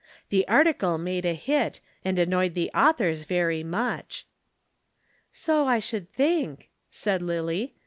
[0.29, 4.25] The article made a hit, and annoyed the authors very much."
[5.31, 7.75] "So, I should think," said Lillie.